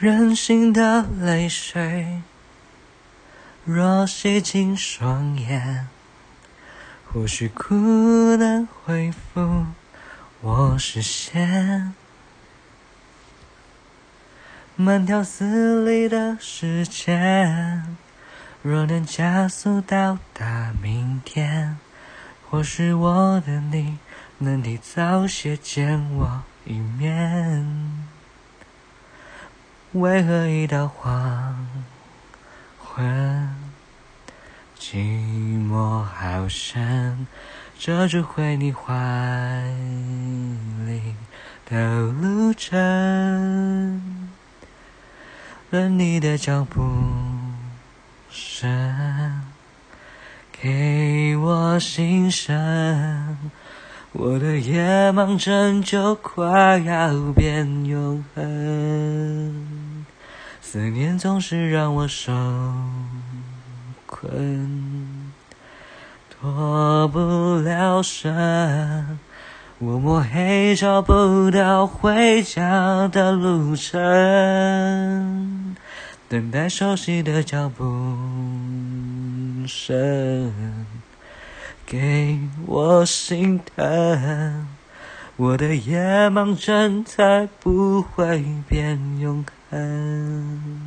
[0.00, 2.22] 任性的泪水，
[3.66, 5.88] 若洗净双眼，
[7.04, 7.74] 或许苦
[8.38, 9.66] 能恢复
[10.40, 11.92] 我视线。
[14.74, 17.94] 慢条斯理的时间，
[18.62, 21.76] 若能加速到达明天，
[22.48, 23.98] 或许我的你
[24.38, 28.09] 能提早些见我一面。
[29.92, 31.66] 为何一到黄
[32.78, 33.48] 昏，
[34.78, 34.96] 寂
[35.68, 37.26] 寞好深，
[37.76, 38.94] 遮住回你怀
[40.86, 41.16] 里
[41.68, 44.30] 的路程，
[45.70, 46.80] 任你的脚步
[48.30, 49.42] 声
[50.52, 53.36] 给我心声。
[54.12, 59.79] 我的夜盲症就快要变永恒，
[60.62, 62.32] 思念总是让我受
[64.06, 65.32] 困，
[66.30, 69.18] 脱不了身。
[69.78, 73.96] 我摸黑找不到回家的路程，
[76.28, 77.84] 等待熟悉的脚步
[79.66, 80.52] 声。
[81.86, 84.68] 给我心疼，
[85.36, 90.79] 我的夜盲症才不会变永嗯。